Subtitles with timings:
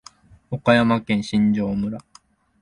[0.49, 1.99] 岡山県新庄村